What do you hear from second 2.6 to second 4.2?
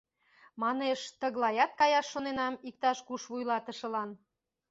иктаж-куш вуйлатышылан.